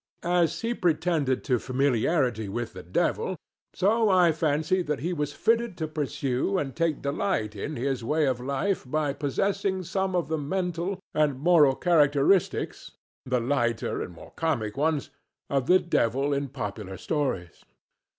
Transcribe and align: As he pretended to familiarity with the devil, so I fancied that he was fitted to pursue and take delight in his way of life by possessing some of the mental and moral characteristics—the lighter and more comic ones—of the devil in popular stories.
As 0.23 0.61
he 0.61 0.73
pretended 0.73 1.43
to 1.43 1.59
familiarity 1.59 2.49
with 2.49 2.73
the 2.73 2.81
devil, 2.81 3.35
so 3.75 4.09
I 4.09 4.31
fancied 4.31 4.87
that 4.87 5.01
he 5.01 5.13
was 5.13 5.31
fitted 5.31 5.77
to 5.77 5.87
pursue 5.87 6.57
and 6.57 6.75
take 6.75 7.03
delight 7.03 7.55
in 7.55 7.75
his 7.75 8.03
way 8.03 8.25
of 8.25 8.39
life 8.39 8.83
by 8.89 9.13
possessing 9.13 9.83
some 9.83 10.15
of 10.15 10.27
the 10.27 10.39
mental 10.39 10.97
and 11.13 11.37
moral 11.39 11.75
characteristics—the 11.75 13.39
lighter 13.39 14.01
and 14.01 14.11
more 14.15 14.31
comic 14.31 14.75
ones—of 14.75 15.67
the 15.67 15.77
devil 15.77 16.33
in 16.33 16.49
popular 16.49 16.97
stories. 16.97 17.63